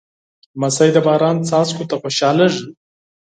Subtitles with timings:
[0.59, 2.63] لمسی د باران څاڅکو ته خوشحالېږي.